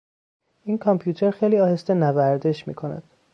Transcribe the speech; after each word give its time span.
این 0.65 0.77
کامپیوتر 0.77 1.31
خیلی 1.31 1.59
آهسته 1.59 1.93
نوردش 1.93 2.67
میکند. 2.67 3.03